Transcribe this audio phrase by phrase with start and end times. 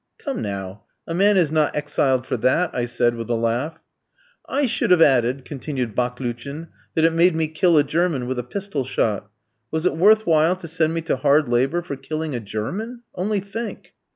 [0.17, 0.85] "Come now.
[1.05, 3.83] A man is not exiled for that," I said, with a laugh.
[4.49, 8.43] "I should have added," continued Baklouchin, "that it made me kill a German with a
[8.43, 9.29] pistol shot.
[9.69, 13.03] Was it worth while to send me to hard labour for killing a German?
[13.13, 13.93] Only think."